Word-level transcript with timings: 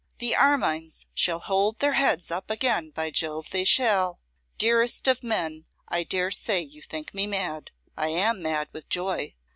The 0.17 0.31
Armines 0.35 1.05
shall 1.13 1.37
hold 1.37 1.77
their 1.77 1.93
heads 1.93 2.31
up 2.31 2.49
again, 2.49 2.89
by 2.89 3.11
Jove 3.11 3.51
they 3.51 3.63
shall! 3.63 4.19
Dearest 4.57 5.07
of 5.07 5.21
men, 5.21 5.67
I 5.87 6.03
dare 6.03 6.31
say 6.31 6.59
you 6.61 6.81
think 6.81 7.13
me 7.13 7.27
mad. 7.27 7.69
I 7.95 8.07
am 8.07 8.41
mad 8.41 8.69
with 8.73 8.89
joy. 8.89 9.35